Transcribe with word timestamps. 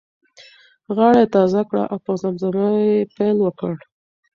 غاړه 0.95 1.21
یې 1.23 1.31
تازه 1.35 1.61
کړه 1.69 1.83
او 1.91 1.97
په 2.05 2.11
زمزمه 2.21 2.67
یې 2.87 3.09
پیل 3.15 3.37
وکړ. 3.43 3.73